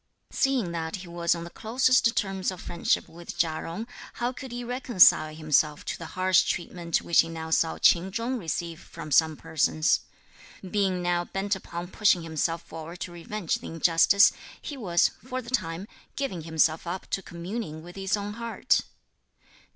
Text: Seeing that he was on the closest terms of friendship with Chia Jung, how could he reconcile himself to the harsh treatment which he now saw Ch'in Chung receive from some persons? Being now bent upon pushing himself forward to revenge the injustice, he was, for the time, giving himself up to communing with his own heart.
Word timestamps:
Seeing 0.31 0.71
that 0.71 0.95
he 0.95 1.07
was 1.07 1.35
on 1.35 1.43
the 1.43 1.51
closest 1.51 2.15
terms 2.17 2.49
of 2.49 2.59
friendship 2.59 3.07
with 3.07 3.37
Chia 3.37 3.61
Jung, 3.61 3.85
how 4.13 4.31
could 4.31 4.51
he 4.51 4.63
reconcile 4.63 5.31
himself 5.35 5.85
to 5.85 5.97
the 5.99 6.07
harsh 6.17 6.41
treatment 6.41 7.03
which 7.03 7.19
he 7.19 7.29
now 7.29 7.51
saw 7.51 7.77
Ch'in 7.77 8.11
Chung 8.11 8.39
receive 8.39 8.79
from 8.79 9.11
some 9.11 9.37
persons? 9.37 9.99
Being 10.67 11.03
now 11.03 11.25
bent 11.25 11.55
upon 11.55 11.89
pushing 11.89 12.23
himself 12.23 12.63
forward 12.63 12.99
to 13.01 13.11
revenge 13.11 13.57
the 13.57 13.67
injustice, 13.67 14.31
he 14.59 14.75
was, 14.75 15.09
for 15.23 15.39
the 15.39 15.51
time, 15.51 15.87
giving 16.15 16.45
himself 16.45 16.87
up 16.87 17.05
to 17.11 17.21
communing 17.21 17.83
with 17.83 17.95
his 17.95 18.17
own 18.17 18.33
heart. 18.33 18.81